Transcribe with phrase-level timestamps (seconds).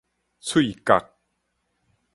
[0.39, 1.13] 喙角